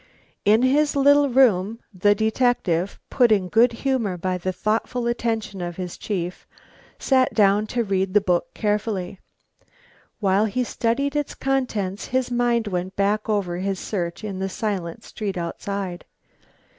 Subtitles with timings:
[0.45, 5.75] In his little room the detective, put in good humour by the thoughtful attention of
[5.75, 6.47] his chief,
[6.97, 9.19] sat down to read the book carefully.
[10.19, 15.03] While he studied its contents his mind went back over his search in the silent
[15.03, 16.03] street outside.